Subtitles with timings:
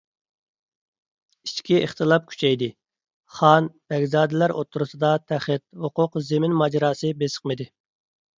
[1.49, 2.69] ئىچكى ئىختىلاپ كۈچەيدى،
[3.41, 7.71] خان، بەگزادىلەر ئوتتۇرىسىدا تەخت، ھوقۇق، زېمىن ماجىراسى بېسىقمىدى.